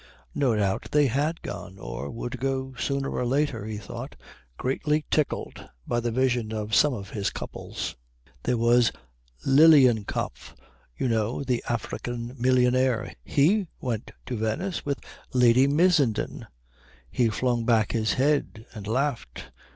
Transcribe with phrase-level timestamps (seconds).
[0.33, 4.15] No doubt they had gone, or would go sooner or later, he thought,
[4.57, 7.95] greatly tickled by the vision of some of his couples.
[8.41, 8.91] "There was
[9.45, 10.55] Lilienkopf
[10.97, 13.13] you know, the African millionaire.
[13.23, 14.99] He went to Venice with
[15.35, 16.47] Lady Missenden."
[17.11, 19.51] He flung back his head and laughed.